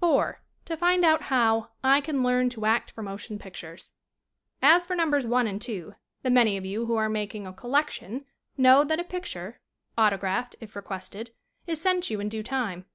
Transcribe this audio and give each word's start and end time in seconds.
4. 0.00 0.40
To 0.64 0.76
find 0.76 1.04
out 1.04 1.22
how 1.22 1.68
"I 1.84 2.00
can 2.00 2.24
learn 2.24 2.48
to 2.48 2.66
act 2.66 2.90
for 2.90 3.00
motion 3.00 3.38
pictures." 3.38 3.92
As 4.60 4.84
for 4.84 4.96
Numbers 4.96 5.24
1 5.24 5.46
and 5.46 5.62
2, 5.62 5.94
the 6.24 6.30
many 6.30 6.56
of 6.56 6.66
you 6.66 6.86
who 6.86 6.96
are 6.96 7.08
making 7.08 7.46
a 7.46 7.52
"collection" 7.52 8.24
know 8.56 8.82
that 8.82 8.98
a 8.98 9.04
pic 9.04 9.22
ture, 9.26 9.60
autographed 9.96 10.56
if 10.60 10.74
requested, 10.74 11.30
is 11.68 11.80
sent 11.80 12.10
you 12.10 12.18
in 12.18 12.28
due 12.28 12.42
time. 12.42 12.86